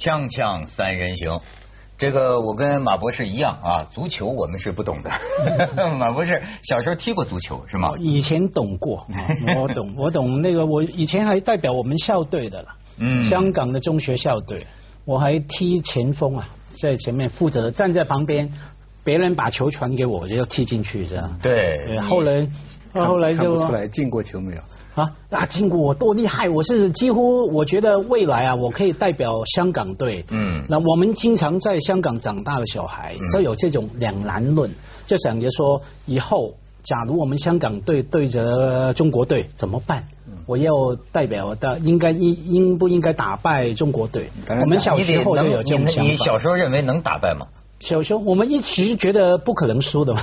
[0.00, 1.38] 锵锵三人行，
[1.98, 5.10] 这个我跟马博士一样啊，足球我们是不懂的。
[5.98, 7.92] 马博士小时候踢过足球是吗？
[7.98, 9.06] 以前懂过，
[9.60, 14.66] 我懂，我懂那个，我以前还代表我们校队的了，嗯，香港的中学校队，
[15.04, 16.48] 我还踢前锋啊，
[16.80, 18.50] 在前面负责站在旁边，
[19.04, 21.38] 别人把球传给我，我就踢进去这样。
[21.42, 22.48] 对，后来
[22.94, 24.62] 后来就出来进过球没有？
[24.94, 26.48] 啊，那经过我多厉害！
[26.48, 30.24] 我是几乎我觉得未来啊，我可以代表香港队。
[30.30, 34.70] 嗯，那我们经常在香港长大的小孩，都有这种两难论，
[35.06, 40.04] 就想着说，以后假如我们香港队对着中国队怎么办？
[40.46, 40.72] 我要
[41.12, 44.28] 代表的应该应应不应该打败中国队？
[44.48, 46.10] 我们小时候就有这种想法。
[46.10, 47.46] 你小时候认为能打败吗？
[47.78, 50.20] 小时候我们一直觉得不可能输的嘛。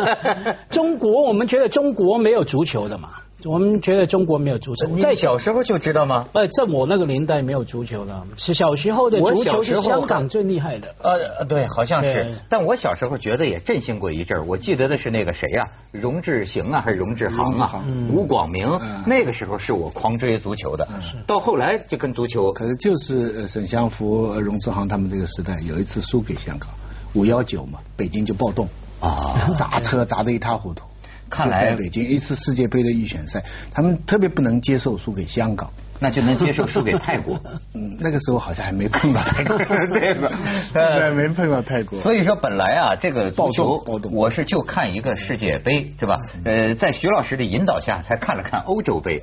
[0.70, 3.10] 中国，我们觉得中国没有足球的嘛。
[3.44, 6.26] 我们觉得中国没有足球，在小时候就知道吗？
[6.32, 10.94] 呃，在我那个年代没有足球的，是小时候的足球是香港最厉害的。
[11.02, 12.34] 呃，对，好像是。
[12.48, 14.44] 但我小时候觉得也振兴过一阵儿。
[14.44, 18.68] 我记得的是那个谁呀，荣志行啊，还是荣志航啊，吴广明。
[19.06, 20.86] 那个时候是我狂追足球的。
[21.26, 26.68] 到后来就跟足球，可是就是沈祥福、荣志航他们这个时代，有一次输给香港，
[27.14, 28.68] 五幺九嘛，北京就暴动
[29.00, 30.84] 啊，砸车砸得一塌糊涂。
[31.30, 33.42] 看来北京一次世界杯的预选赛，
[33.72, 37.40] 他们特别不能接受输给香港，那就能接受输给泰国。
[37.74, 39.56] 嗯，那个时候好像还没碰到泰国，
[39.94, 40.30] 对吧？
[40.74, 42.00] 对，没碰到泰国。
[42.00, 46.18] 所以说，本来啊，这个足球，我是就看一个世界杯，对吧？
[46.44, 49.22] 呃，在徐老师的引导下，才看了看欧洲杯，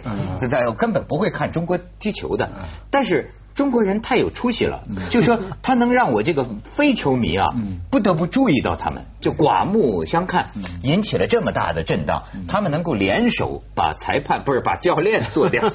[0.49, 2.49] 在根本不会看中国踢球的，
[2.89, 3.29] 但是。
[3.57, 7.47] 中国人太有出息了，就说他能让我这个非球迷啊，
[7.89, 10.51] 不得不注意到他们，就刮目相看，
[10.83, 12.21] 引起了这么大的震荡。
[12.47, 15.73] 他们能够联手把裁判不是把教练做掉，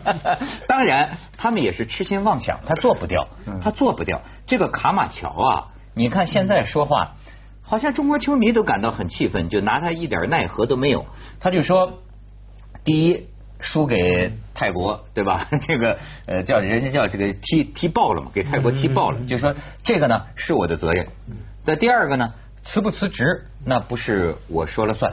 [0.66, 3.28] 当然他们也是痴心妄想，他做不掉，
[3.62, 4.22] 他做不掉。
[4.46, 7.16] 这个卡马乔啊，你看现在说话，
[7.60, 11.04] 好像中国球迷都感到很气愤，就拿他一点奈何都没有。
[11.40, 11.98] 他就说，
[12.84, 13.26] 第一。
[13.60, 15.48] 输给泰国，对吧？
[15.66, 19.18] 这个呃，叫人家叫这个踢踢爆了嘛，给泰国踢爆了。
[19.26, 21.06] 就是说这个呢是我的责任。
[21.64, 22.32] 那第二个呢，
[22.62, 23.24] 辞不辞职
[23.64, 25.12] 那不是我说了算，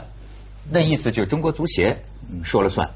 [0.70, 1.98] 那意思就是中国足协
[2.44, 2.88] 说了算。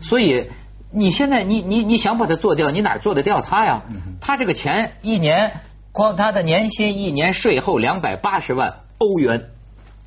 [0.00, 0.50] 所以
[0.92, 3.82] 你现在你你你想把他做掉，你哪做得掉他呀？
[4.20, 5.60] 他这个钱一年
[5.92, 9.44] 光他的年薪一年税后两百八十万欧元，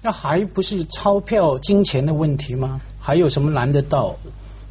[0.01, 2.81] 那还不是钞票金钱的问题吗？
[3.01, 4.15] 还有什么难得到？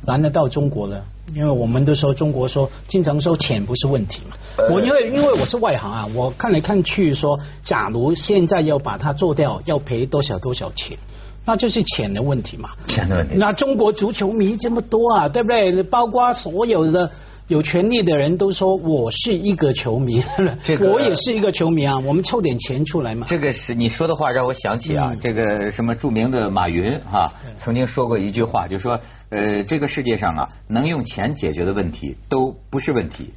[0.08, 1.04] 难得到中国了，
[1.34, 4.34] 因为我们都说中国说经常说钱不是问题嘛。
[4.70, 10.96] 我因为因为我是外行啊，我看来看去说，假如现在要把它做掉，要赔多少多少钱，
[11.44, 12.70] 那就是钱的问题嘛。
[12.86, 13.34] 钱的问题。
[13.36, 15.82] 那中国足球迷这么多啊，对不对？
[15.82, 17.10] 包括所有的。
[17.48, 20.22] 有权利的人都说我是一个球迷，
[20.62, 21.98] 这个我也是一个球迷啊。
[21.98, 23.26] 我们凑点钱出来嘛。
[23.26, 29.00] 这个是你说的话让我想起啊，这个什么著名的马云哈曾经说过一句话，就说
[29.30, 33.32] 呃这个世界上啊能用钱解决的问题都不是问题。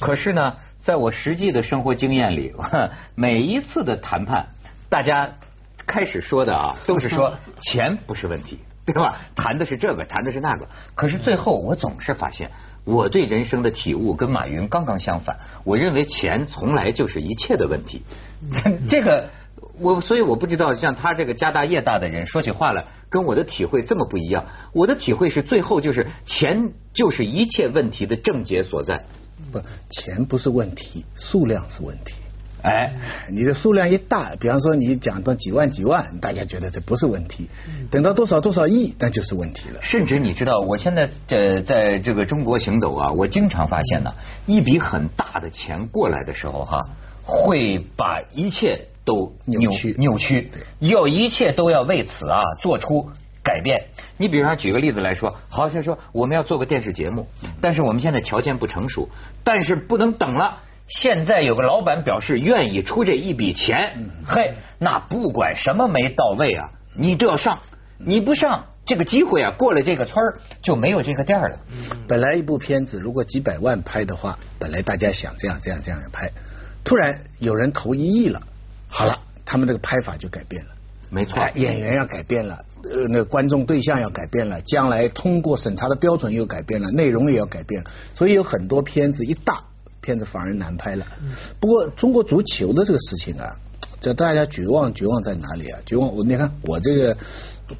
[0.00, 2.52] 可是呢，在我实际的生活经验里，
[3.14, 4.44] 每一次的谈判，
[4.88, 5.30] 大家
[5.86, 9.20] 开始说的啊都是说 钱不是问题，对吧？
[9.34, 10.68] 谈的是这个，谈的是那个。
[10.94, 12.50] 可是最后我总是发现。
[12.84, 18.02] 我对人生的体悟跟马云刚刚相反，我认为钱从来就是一切的问题。
[18.90, 19.28] 这个
[19.78, 24.46] 我所以我不知道像他这个家大业大的人说起话来跟我的体会这么不一样。
[24.72, 29.04] 我的体会是最后就是钱就是一切问题的症结所在。
[29.52, 32.14] 不，钱不是问题，数量是问题。
[32.62, 32.92] 哎，
[33.28, 37.48] 你的数量一大，比方说你讲到几万几万，大家觉得这不是问题。
[37.90, 39.80] 等到多少多少亿，那就是问题了。
[39.82, 44.12] 甚至你知道，我现在在在这个中国行走啊，我经常发现呢，
[44.46, 46.80] 一笔很大的钱过来的时候哈，
[47.24, 53.10] 会把一切都扭曲扭曲，要一切都要为此啊做出
[53.42, 53.86] 改变。
[54.18, 57.26] 你比如说举个例子来说，好像说我们要做个电视节目，
[57.60, 59.08] 但是我们现在条件不成熟，
[59.42, 60.58] 但是不能等了。
[60.88, 67.60] 现在有个老板表示愿意出这一笔钱，嘿，那不管什么没到位啊，你都要上，
[67.98, 71.58] 你不上，这个机会啊，过了这个村儿就没有这个店了。
[72.06, 76.30] 本来一部片子如果几百万拍的话，本来大家想这样这样这样拍，
[76.84, 78.42] 突然有人投一亿了，
[78.88, 80.70] 好了，他们这个拍法就改变了，
[81.08, 89.62] 没错，演员要改变了，呃，那观众对象要改变了，将来通过审查的标准又改变了，内容也要改变了，所以有很多片子一大。
[90.02, 91.06] 片子反而难拍了。
[91.58, 93.56] 不过中国足球的这个事情啊，
[94.00, 95.80] 这大家绝望绝望在哪里啊？
[95.86, 97.16] 绝望我你看我这个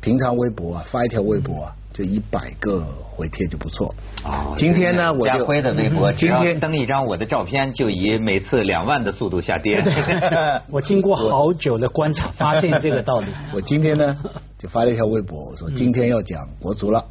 [0.00, 2.80] 平常微博啊发一条微博啊，就一百个
[3.10, 3.94] 回帖就不错。
[4.24, 9.82] 哦，今天呢，我家辉的微博今天登一张我的照片，就以每次两万的速度下跌。
[10.70, 13.26] 我经过好久的观察，发现这个道理。
[13.52, 14.16] 我今天呢，
[14.58, 17.04] 就发了一条微博，我说今天要讲国足了，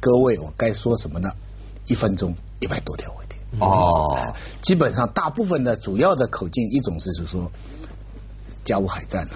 [0.00, 1.30] 各位我该说什么呢？
[1.86, 3.35] 一分钟一百多条回帖。
[3.60, 7.50] 哦，基本上大部分的主要的口径，一种是是说
[8.64, 9.28] 甲午海战。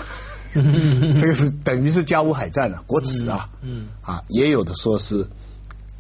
[0.53, 3.49] 这个是等于是甲午海战了，国耻啊！
[3.63, 5.25] 嗯啊，也有的说是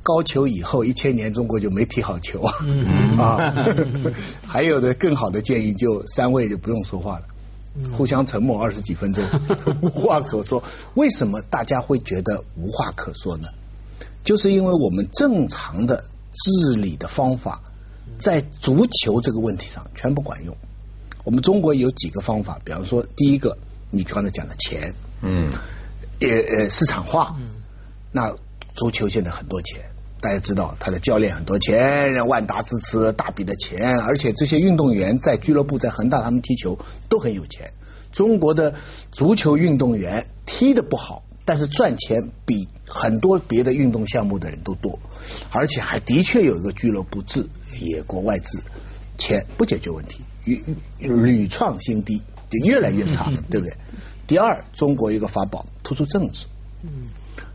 [0.03, 2.43] 高球以后一千年中国就没踢好球
[3.17, 3.55] 啊，
[4.45, 7.27] 还有的更好的建议就三位就不用说话了，
[7.97, 9.25] 互相沉默二十几分钟，
[9.83, 10.61] 无话可说。
[10.95, 13.47] 为什么大家会觉得无话可说呢？
[14.25, 16.03] 就是因为我们正常的
[16.33, 17.63] 治理的方法
[18.19, 20.57] 在足球这个问题上全不管用。
[21.25, 23.57] 我们中国有几个方法，比方说第一个。
[23.93, 25.51] 你刚才讲的钱，嗯，
[26.21, 27.49] 也呃市场化，嗯，
[28.13, 28.33] 那
[28.73, 29.83] 足球现在很多钱，
[30.21, 36.79] 大家知道他的教练很多钱，万达支持大笔的钱，而且这些运动员在俱乐部在恒大他们踢球
[37.09, 37.73] 都很有钱。
[38.13, 38.73] 中国的
[39.11, 45.01] 足球运动员踢的不好，但是赚钱比很多别的运动项目的人都多，
[45.51, 47.49] 而且还的确有一个俱乐部制，
[47.79, 48.61] 也国外资，
[49.19, 50.65] 钱不解决问题，屡
[50.99, 52.21] 屡创新低。
[52.51, 53.77] 就越来越差了，对不对？
[54.27, 56.47] 第二，中国一个法宝，突出政治。
[56.83, 56.91] 嗯，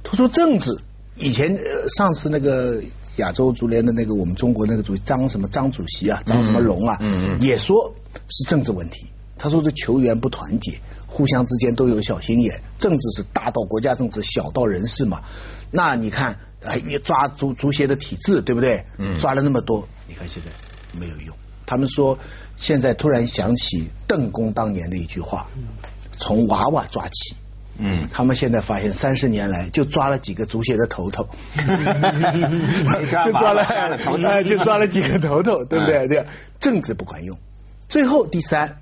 [0.04, 0.74] 突出政治。
[1.18, 1.54] 以前
[1.98, 2.82] 上次那个
[3.18, 6.98] 亚洲足联的那个我们中国那个主张什么张主席啊，张什么龙啊，
[7.42, 7.94] 也说
[8.30, 9.08] 是政治问题。
[9.38, 12.58] 他说这球员不团结，互相之间都有小心眼。
[12.80, 15.22] 政治是大到国家政治，小到人事嘛。
[15.72, 18.86] 那你看，哎，你抓足足协的体制，对不对？
[18.98, 19.18] 嗯。
[19.18, 20.50] 抓了那么多，你看现在
[20.98, 21.36] 没有用。
[21.66, 22.18] 他们说，
[22.58, 25.48] 现在突然想起邓公当年的一句话
[26.18, 27.36] ：“从娃娃抓起。”
[27.78, 31.28] 嗯，他们现在发现三十年来就抓了几个足协的头头，
[33.26, 36.08] 就抓了就抓了几个头头，对不对？
[36.08, 36.26] 对，
[36.58, 37.38] 政治不管用。
[37.90, 38.78] 最后第三，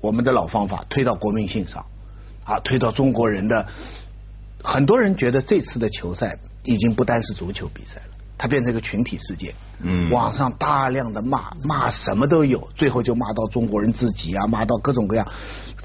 [0.00, 1.86] 我们的老方法推到国民性上，
[2.42, 3.64] 啊，推到中国人的。
[4.64, 8.11] 很多人觉得这次的球赛已经不单是足球比赛了。
[8.38, 15.26] 它变成一个群体事件，嗯，网上大量的骂，骂什么都有，最后就骂到中国人自己啊，骂到各种各样，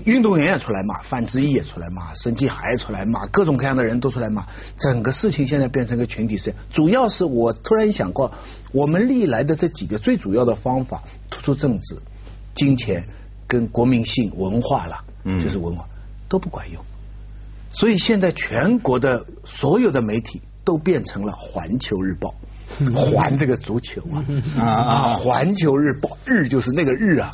[0.06, 4.48] 运动员也出来骂，范志毅也出来骂，申继海也出来骂，各种各样的人都出来骂，
[4.78, 6.56] 整个事情现在变成一个群体事件。
[6.72, 8.32] 主要是我突然想过，
[8.72, 11.98] 我们历来的这几个最主要的方法，突出政治、
[12.56, 13.04] 金钱
[13.48, 15.86] 跟国民性、文化了，嗯，就是文化
[16.28, 16.84] 都不管用，
[17.72, 22.34] 所以现在全国的所有的媒体都变成了环球日报。
[22.94, 24.20] 环这个足球啊
[24.62, 25.18] 啊！
[25.20, 27.32] 环球日报日就是那个日啊，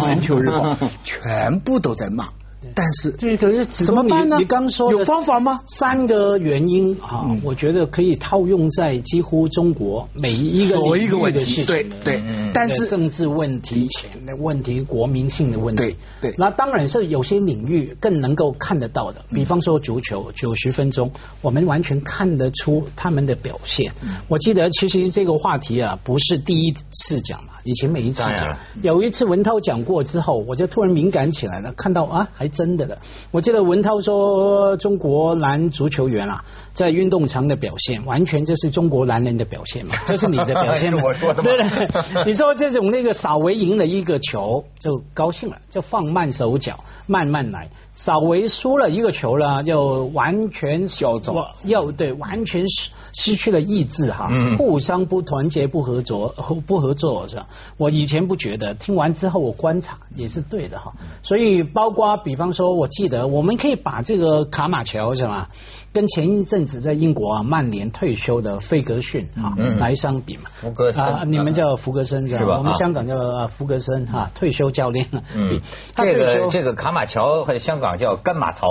[0.00, 0.74] 环球日报
[1.04, 2.26] 全部都在骂。
[2.74, 4.36] 但是对，可是怎么办呢？
[4.38, 5.60] 你刚说有方法吗？
[5.66, 11.64] 三个原因啊，我觉得可以套用在几乎中国每一个一个问题。
[11.64, 12.22] 对对，
[12.54, 15.82] 但是政治问题、钱的问题、国民性的问题。
[15.82, 21.10] 对对，那当然是有些领域更能够看得到的，比方说足球九十分钟，
[21.40, 23.92] 我们完全看得出他们的表现。
[24.28, 32.51] 我记得其实这个话题啊，不是第一次讲了，以前每一次讲，有一次文涛讲过之后，我就突然敏感起来了，看到啊还。
[32.52, 32.98] 真的的，
[33.30, 41.00] 我记得文涛说，中国男足球员啊，在运动场的表现，完全就是中国男人的表现嘛， 这是你的表现吗？
[41.02, 41.42] 我说的。
[41.42, 47.68] 对 对，你说这种那个稍微赢了一个球就高兴了，就放慢手脚，慢慢来。
[47.94, 56.34] 稍微输了一个球呢，就完全消走，要对，完全失失去了意志哈，互相不团结、不合作、
[56.66, 57.46] 不合作是吧？
[57.76, 60.92] 我以前不觉得，听完之后我观察也是对的哈。
[61.22, 65.50] 所以包括比方说，我记得我们可以把这个卡马乔是吧？
[65.92, 71.04] 跟前一阵子在英国啊曼联退休的费格逊啊来相比嘛，福格森。
[71.04, 72.56] 啊，你们叫福格森是吧？
[72.56, 75.06] 我们香港叫福格森哈，退休教练。
[75.10, 75.22] 了。
[75.34, 75.60] 嗯，
[75.96, 78.66] 这个这个卡马乔和香港叫干马槽，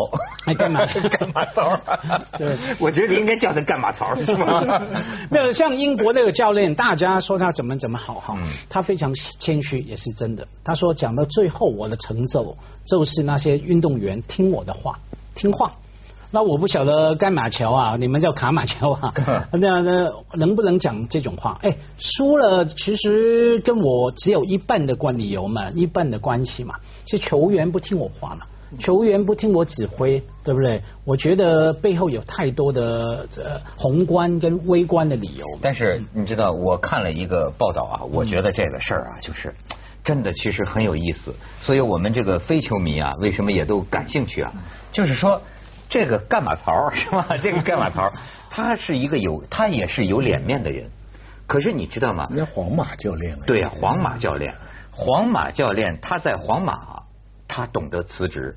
[0.58, 1.80] 干马干马槽。
[2.40, 4.16] 对，我觉得你应该叫他干马槽。
[4.16, 4.82] 是吗？
[5.30, 8.36] 没有，像英国那个教练，大家说他怎么怎么好哈，
[8.68, 10.48] 他非常谦虚，也是真的。
[10.63, 14.98] 他说讲到最后，我的成就就是那些运动员听我的话，
[15.36, 15.72] 听话。
[16.33, 19.13] 那我不晓得干马乔啊，你们叫卡马乔啊，
[19.51, 21.59] 那那能不能讲这种话？
[21.61, 28.45] 哎，输了其实跟我只有一半的关理由嘛，一半的关系嘛，是球员不听我话嘛，
[28.79, 30.81] 球员不听我指挥，对不对？
[31.03, 33.27] 我觉得背后有太多的
[33.75, 35.45] 宏观跟微观的理由。
[35.61, 39.53] 但是你知道，我看了一个报道啊，我觉得这个事儿啊，就是
[40.05, 44.53] 真的其实很有意思，所以我们这个非球迷啊，为什么也都感兴趣啊？
[44.93, 45.41] 就是说。
[45.91, 47.27] 这个干马槽是吧？
[47.43, 48.12] 这个干马槽，
[48.50, 50.89] 他是一个有，他也是有脸面的人。
[51.48, 52.29] 可是你知道吗？
[52.31, 53.38] 那皇马教练。
[53.45, 54.55] 对，皇马教练，
[54.91, 57.03] 皇马教练他在皇马，
[57.45, 58.55] 他懂得辞职。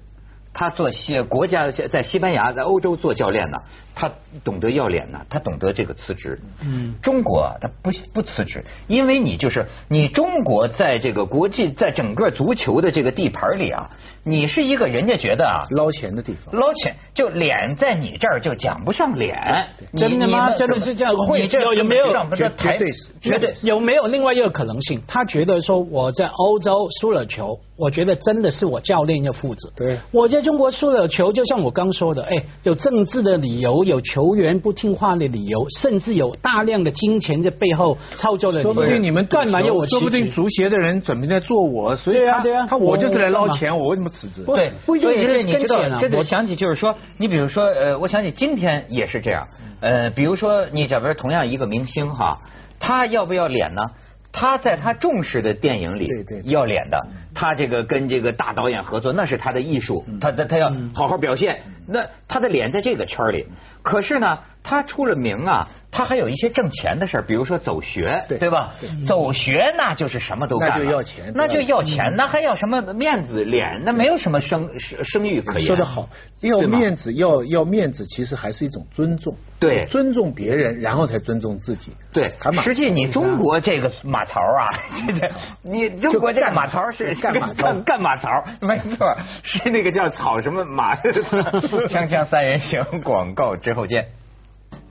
[0.53, 3.59] 他做西国家在西班牙在欧洲做教练呢，
[3.95, 4.11] 他
[4.43, 6.41] 懂得要脸呢，他懂得这个辞职。
[6.65, 13.91] 嗯，中国他不不辞职，因为你就是你中国在这个国际在整个足球的这个地盘里啊，
[14.25, 20.53] 你是一个人家觉得啊捞钱的地方，捞钱就脸在你这儿就讲不上脸，真的吗？
[20.55, 21.17] 真的是这样？
[21.17, 22.13] 会有有没有？
[22.35, 22.49] 绝
[22.79, 25.01] 对是绝对有没有另外一个可能性？
[25.07, 27.59] 他觉得说我在欧洲输了球。
[27.77, 29.69] 我觉得真的是我教练要负责。
[29.75, 38.63] 对，我在中国输了球，就像我刚说的，哎，有政治的理由，有球员不听话的理由，甚至有大量的金钱在背后操作的。
[38.63, 44.43] 说不定你们干嘛要我说不定足协的人准备在做我，所以对啊对啊，他我就是来捞钱，我为什么辞职？
[44.45, 49.47] 对，所以这你知道，这就想起就是说，你比如说，呃，我想起今天也是这样，
[49.81, 52.41] 呃，比如说你假如同样一个明星哈，
[52.81, 53.83] 他要不要脸呢？
[54.37, 56.09] 他在他重视的电影里
[56.45, 61.61] 要脸的，他这个跟这个大导演合作，那是他的艺术，他他他要好好表现。
[61.87, 63.47] 那他的脸在这个圈里，
[63.83, 65.69] 可是呢，他出了名啊。
[65.97, 68.75] 他还有一些挣钱的事儿，比如说走学，对吧？
[69.07, 73.81] 走学那就是什么都干，那就要钱，那就要钱，那还要什么面子脸？
[73.85, 75.65] 那没有什么声声声誉可言。
[75.65, 76.09] 说得好，
[76.41, 79.37] 要面子，要要面子，其实还是一种尊重。
[79.61, 81.93] 对，尊重别人，然后才尊重自己。
[82.13, 84.67] 对，实际你中国这个马槽啊，
[85.07, 88.29] 这这你中国这个马槽是干马干干马槽，
[88.61, 90.97] 没错，是那个叫草什么马。
[91.89, 94.07] 锵锵三人行，广告之后见。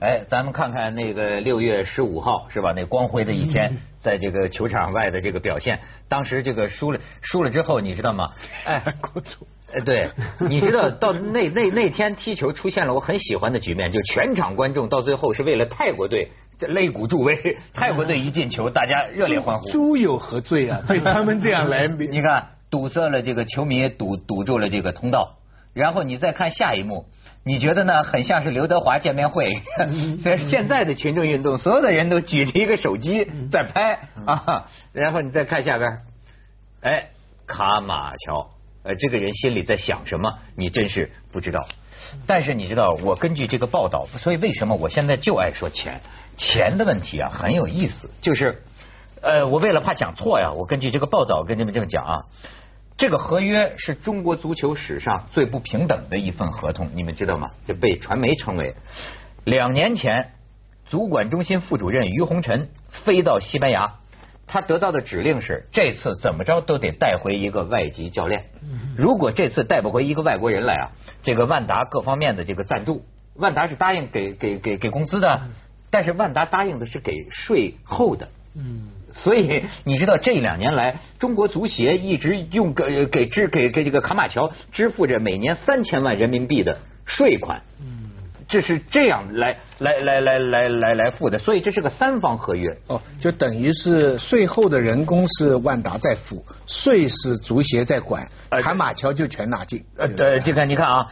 [0.00, 2.72] 哎，咱们看看那个六月十五号是吧？
[2.74, 8.32] 那光辉的一天，在这个球场外的这个表现，当时这个输了输了之后，你知道吗？
[8.64, 10.10] 哎，国足，哎，对，
[10.48, 19.70] 你知道到那那那天踢球出现了我很喜欢的局面，就全场观众到最后是为了泰国队擂鼓助威，泰国队一进球，大家热烈欢呼。
[19.70, 20.82] 猪有何罪啊？
[20.86, 25.36] 对他们这样来， 你看堵塞了这个球迷堵堵住了这个通道，
[25.74, 27.06] 然后你再看下一幕。
[27.46, 28.04] 你觉得呢？
[28.04, 29.50] 很像是刘德华见面会。
[30.24, 34.66] 在现在的群众运动，所有的人都举着一个手机在拍啊。
[34.94, 35.98] 然后你再看下边，
[36.80, 37.08] 哎，
[37.46, 38.48] 卡马乔，
[38.82, 40.38] 呃，这个人心里在想什么？
[40.56, 41.66] 你真是不知道。
[42.26, 46.00] 但是你知道，我根据这个报道，所以为什么我现在就爱说钱？
[46.38, 48.08] 钱的问题啊，很有意思。
[48.22, 48.62] 就是，
[49.20, 52.24] 呃，我为了怕讲错呀，我根据这个报道跟你们这么讲啊。
[52.96, 57.50] 这个合约是中国足球史上最不平等的一份合同，你们知道吗？
[57.66, 58.76] 就被传媒称为。
[59.44, 60.30] 两年前，
[60.86, 63.96] 足管中心副主任于洪臣飞到西班牙，
[64.46, 68.44] 他得到的指令是：这次怎么着都得带回一个外籍教练。
[68.96, 75.42] 如果这次带不回一个外国人来啊，这个万达各方面的这个赞助，万达是答应给给给给工资的，
[75.90, 78.28] 但是万达答应的是给税后的。
[78.56, 78.88] 嗯。
[79.16, 88.10] 所以你知道这两年来，中国足协一直用给给支给给这个卡马乔支付着每年三千万人民币的税款，嗯，
[88.48, 92.76] 这是这样来来来来来来来付的，所以这是个三方合约。
[92.88, 99.84] 哦，就等于是税后的人工是万达在付，税是足协在管，卡马乔就全拿进。
[99.96, 101.06] 呃，对，这个你看啊，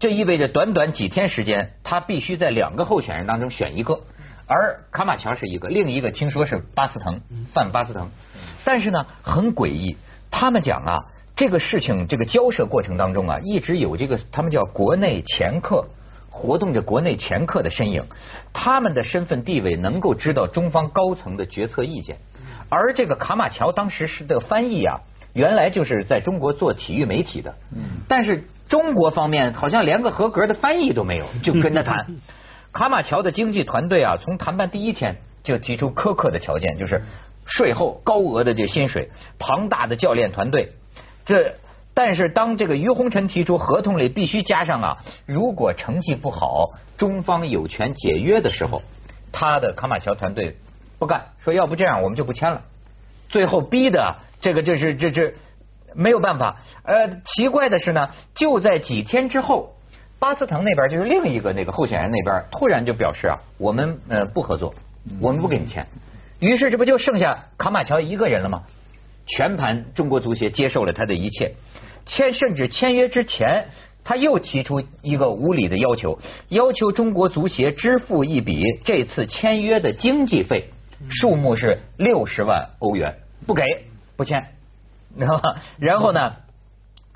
[0.00, 4.00] 这意味着短短几天时间，他必须在两个候选人当中选一个。
[4.46, 7.20] 而卡马乔是一个，另一个听说是巴斯滕，
[7.52, 8.08] 范巴斯滕。
[8.64, 9.96] 但是呢，很诡异。
[10.30, 10.98] 他们讲啊，
[11.36, 15.86] 这个事情这个交涉过程当中啊，一直有这个他们叫国内掮客，
[16.30, 18.04] 活动着国内掮客的身影。
[18.52, 22.18] 他们的身份地位能够知道中方高层的决策意见。
[22.68, 25.00] 而这个卡马乔当时是的翻译啊，
[25.32, 27.54] 原来就是在中国做体育媒体的。
[28.08, 32.06] 但是中国方面好像连个合格的翻译都没有，就跟他谈。
[32.72, 37.02] 卡马乔的经济团队啊，从谈判第一天就提出苛刻的条件，就是
[37.44, 40.72] 税后高额的这薪水、庞大的教练团队。
[41.26, 41.56] 这
[41.92, 48.80] 但是当这个于洪臣提出合同里必须加上啊，如果成绩不好，中方有权解约的时候，
[49.32, 50.56] 他的卡马乔团队
[50.98, 52.62] 不干，说要不这样我们就不签了。
[53.28, 55.34] 最后逼的这个这是这这
[55.94, 56.62] 没有办法。
[56.84, 59.74] 呃，奇怪的是呢，就在几天之后。
[60.22, 64.72] 巴斯滕那边就是另一个那个候选人那边突然就表示啊，我们呃不合作，
[65.20, 65.84] 我们不给你签。
[66.38, 68.62] 于是这不就剩下卡马乔一个人了吗？
[69.26, 71.54] 全盘中国足协接受了他的一切，
[72.06, 73.66] 签甚至签约之前
[74.04, 80.70] 他又提出一个无理的要求，要求中国足协支付一笔这次签约的经济费，
[81.10, 83.64] 数目是六十万欧元，不给
[84.16, 84.46] 不签，
[85.18, 85.56] 知道吗？
[85.80, 86.34] 然后呢，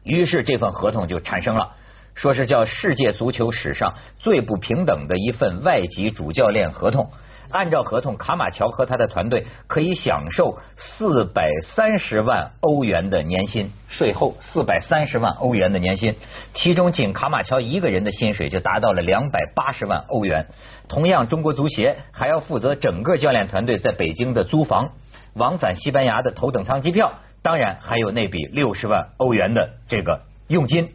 [0.02, 1.75] 于是这份合同就产生了。
[2.16, 7.08] 说是叫世界足球史上最不平等的一份外籍主教练合同。
[7.48, 16.16] 按照合同，卡马乔和他的团队可以享受四百三十万欧元的年薪，税后四百三十万欧元的年薪，
[16.54, 20.48] 其中仅卡马乔一个人的薪水就达到了两百八十万欧元。
[20.88, 24.90] 同样，中国足协还要负责整个教练团队在北京的租房、
[25.34, 30.88] 往返西班牙的头等舱机票，当然还有那笔六十万欧元的这个佣金。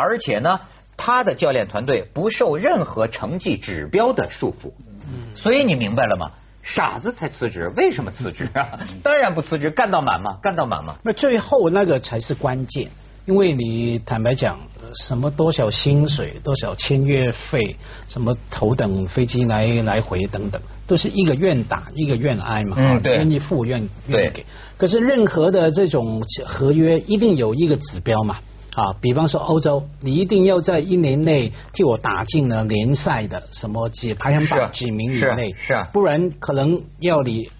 [0.00, 0.60] 而且呢，
[0.96, 4.72] 他的教练团队不受任何成绩指标的束缚。
[5.34, 6.30] 所以你明白了吗？
[6.62, 8.78] 傻子才辞职，为什么辞职啊？
[9.02, 10.96] 当然不辞职，干到满嘛，干到满嘛。
[11.02, 12.90] 那最后那个才是关键，
[13.24, 14.58] 因为你坦白讲，
[14.94, 17.76] 什么多少薪水、多少签约费、
[18.08, 22.76] 什么头等飞机来来回等等，都是一个愿打一个愿挨嘛。
[22.78, 23.16] 嗯，对。
[23.16, 24.44] 愿意付愿愿意给。
[24.76, 28.36] 可是任何的这种合约一定有一个指标嘛。
[28.80, 37.50] 啊，比方说欧洲，你一定要在一年内替我打进了联赛的什么几排行榜几名以内，是啊，不然可能要你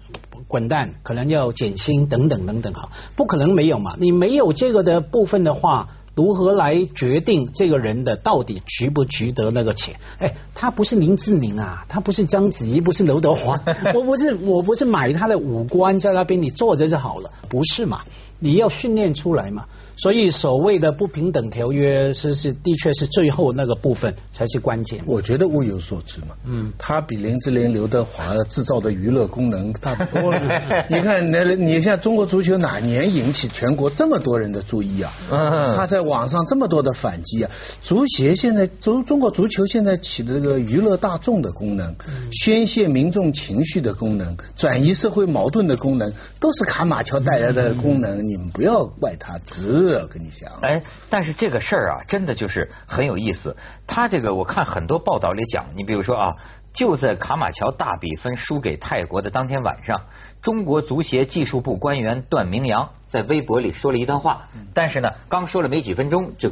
[0.47, 3.95] 滚蛋，可能要减薪等等等等哈，不可能没有嘛。
[3.99, 9.95] 你没有这个的部分的话，如何来决定这个人的到底值不值得那个钱？
[10.19, 13.59] 哎，他不是林志玲啊，他不是章子怡，不是刘德华，
[13.95, 18.01] 我不是我不是买他的五官在那边，你坐着就好了，不是嘛？
[18.39, 19.65] 你要训练出来嘛。
[19.97, 24.99] 所以所谓的不平等条约是是的确是最后那个部分才是关键。
[25.05, 26.29] 我觉得物有所值嘛。
[26.47, 26.73] 嗯。
[26.75, 30.33] 他比林志玲、刘德华制造的娱乐功能大得多。
[30.89, 35.13] 你看，那你像中国足球哪年引起全国这么多人的注意啊？
[35.29, 35.75] 嗯。
[35.75, 37.51] 他在网上这么多的反击啊！
[37.81, 41.95] 足协现在中中国足球现在起的这个娱乐大众的功能，
[42.31, 48.27] 宣泄民众情绪的功能，转移社会矛盾的功能，都是卡马乔带来的功能。
[48.27, 49.91] 你们不要怪他，值。
[50.09, 53.55] 跟你讲，哎，但是这个事儿啊，真的就是很有意思。
[53.85, 56.33] 他这个我看很多报道里讲，你比如说啊，
[56.73, 60.01] 就在卡马乔大比分输给泰国的当天晚上，
[60.41, 66.51] 中国足协技术部官员段明阳在微博里说了一段话，但是呢，刚说了没几分钟就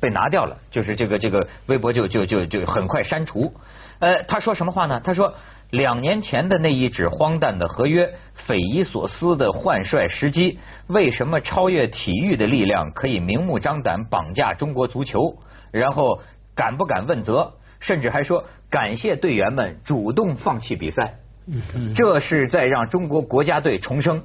[0.00, 3.52] 被拿掉了，就是这个这个微博就就就就很快删除。
[3.98, 5.00] 呃，他说什么话呢？
[5.04, 5.34] 他说。
[5.70, 15.36] 两年前的那一纸荒诞的合约，匪夷所思的换帅时机，为什么超越体育的力量可以明目张胆绑架中国足球？
[15.70, 16.20] 然后
[16.54, 17.52] 敢不敢问责？
[17.80, 21.16] 甚至还说感谢队员们主动放弃比赛，
[21.94, 24.24] 这是在让中国国家队重生。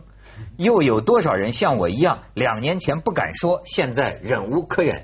[0.57, 5.03] 又有多少人像我一样，两年前不敢说，现在忍无可忍？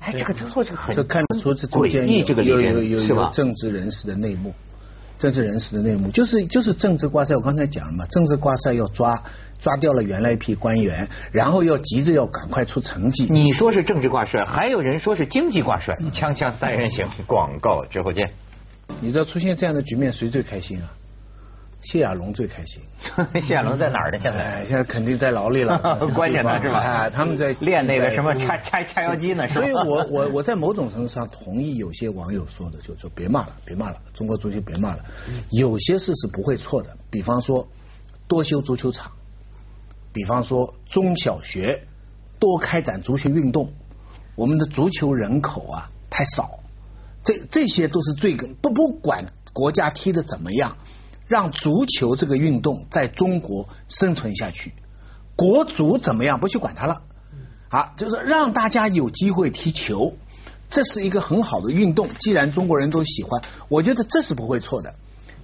[0.00, 3.30] 哎，这个最后这个很看得出这诡异，这个里面是吧？
[3.32, 4.54] 政治人士的内幕。
[5.18, 9.22] 政治人士的内幕就是就是政治挂帅，我刚才讲了嘛，政治挂帅要抓
[9.58, 13.26] 抓掉了原来一批官员，然后要急着要赶快出成绩。
[13.30, 18.30] 你说是政治挂帅，还有人说是经济挂帅，枪枪三人行，广告之后见。
[19.00, 20.92] 你知道出现这样的局面，谁最开心啊？
[21.84, 22.80] 谢亚龙最开心，
[23.40, 24.18] 谢亚龙在哪儿呢？
[24.18, 25.78] 现在现在肯定在牢里了，
[26.14, 27.10] 关键呢是吧？
[27.10, 29.46] 他们在 练那个什么拆拆拆腰机呢？
[29.48, 35.04] 所以我我我在某种程度上同意有些网友说的，就说别骂了，别骂了，中国足球别骂了。
[35.50, 37.68] 有些事是不会错的，比方说
[38.26, 39.12] 多修足球场，
[40.12, 41.82] 比方说中小学
[42.40, 43.70] 多开展足球运动，
[44.36, 46.48] 我们的足球人口啊太少，
[47.22, 50.74] 这这些都是最根不不管国家踢的怎么样。
[51.26, 54.72] 让足球这个运动在中国生存下去，
[55.36, 56.38] 国足怎么样？
[56.38, 57.02] 不去管它了，
[57.70, 60.14] 啊，就是让大家有机会踢球，
[60.68, 62.08] 这是一个很好的运动。
[62.20, 64.94] 既然中国人都喜欢，我觉得这是不会错的。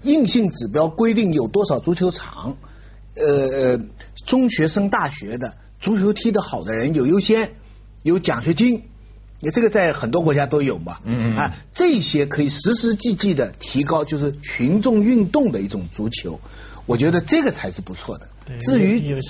[0.03, 2.57] 硬性指标规定有多少足球场，
[3.14, 3.79] 呃，
[4.27, 7.53] 中学生、大学的足球踢得好的人有优先，
[8.03, 8.85] 有奖学金。
[9.42, 10.98] 你这个在很多国家都有嘛？
[11.05, 16.38] 嗯嗯啊，这些可以实实际际的提高，就是群众运动的一种足球。
[16.87, 18.26] 我觉得这个才是不错的。
[18.62, 19.20] 至于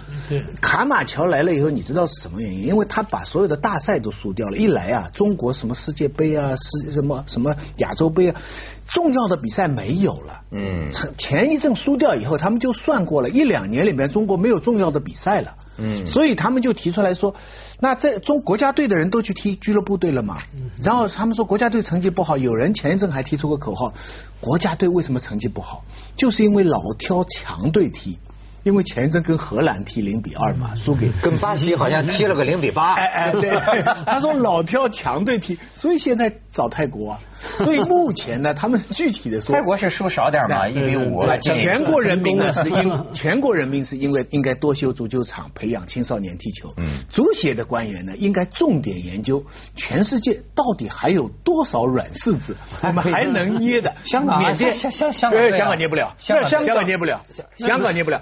[0.62, 2.66] 卡马乔来了以后，你知道是什么原因？
[2.66, 4.56] 因为他把所有的大赛都输掉了。
[4.56, 8.40] 一来啊，中国什么世界杯啊，世什么什么亚洲杯啊，
[8.88, 10.40] 重要的比赛没有了。
[10.52, 10.90] 嗯。
[11.18, 15.54] 前一阵输掉以后，他们就算过了一两年里面，中国没有重要的比赛了。
[15.80, 17.34] 嗯，所以他们就提出来说，
[17.80, 20.38] 那这中国家队的人都去踢俱乐部队了嘛？
[20.82, 23.92] 然后他们说国家队成绩不好，有人前一阵还提出个口号，
[24.40, 25.82] 国家队为什么成绩不好？
[26.16, 28.18] 就是因为老挑强队踢，
[28.62, 32.94] 因为前一阵跟荷兰踢零比二嘛，输给跟 巴西好像踢了个零比八。
[32.94, 33.50] 哎哎，对，
[34.04, 37.20] 他说老挑强队踢，所以现在找泰国啊。
[37.64, 41.24] 所以目前呢，他们具体的说，泰国是输少点嘛，一比五。
[41.40, 46.72] 全国人民呢是因 全国人民是因为应该多修足球场，培养青少年踢球。
[46.76, 49.42] 嗯，足协的官员呢应该重点研究
[49.74, 53.92] 全世界到底还有多少软柿子， 我们还能捏的。
[54.04, 57.20] 香港、缅甸、香香香港、香港捏不了，香港捏不了，
[57.56, 58.20] 香港捏不了。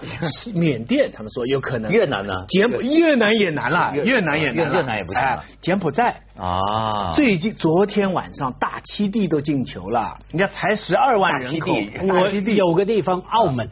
[0.55, 1.91] 缅甸他们说有可能。
[1.91, 2.33] 越南呢？
[2.49, 5.45] 柬埔越南也难了，越南也难了，越南也不行了。
[5.61, 11.73] 柬埔寨啊，最近昨天晚上大七地都进球了，人家才十二万人口，
[12.09, 13.69] 我有个地方澳门，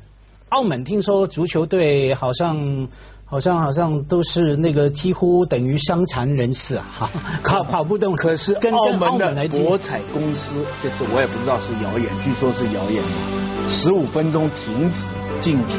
[0.49, 2.89] 澳门听说足球队好像
[3.25, 7.11] 好像好像都是那个几乎等于伤残人士啊，
[7.45, 8.15] 跑跑不动。
[8.17, 13.03] 可是澳门的博彩公司，这次我也不知道是谣言，据说是谣言。
[13.03, 15.01] 嘛，十五分钟停止。
[15.39, 15.77] 进球，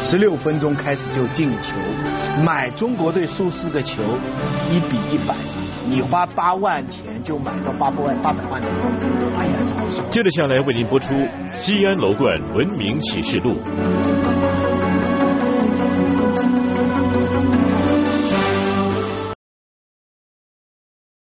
[0.00, 1.72] 十六分钟开始就进球，
[2.44, 4.00] 买中国队输四个球，
[4.70, 5.34] 一比一百，
[5.88, 8.68] 你花八万钱就买到八百万八百万的
[9.38, 9.52] 哎呀，
[10.10, 11.12] 接着下来为您播出
[11.52, 13.50] 《西安楼冠文明启示录》。